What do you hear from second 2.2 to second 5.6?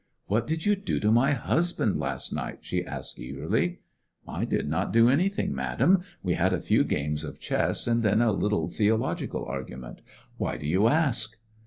night?'' she asked eagerly* '*I did not do aEy thing,